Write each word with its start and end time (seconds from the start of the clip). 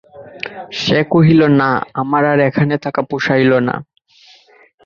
সে 0.79 0.99
কহিল, 1.13 1.41
না, 1.59 1.69
আমার 1.93 2.23
আর 2.25 2.39
এখানে 2.49 2.75
থাকা 2.85 3.01
পোষাইল 3.09 3.51
না। 3.67 3.75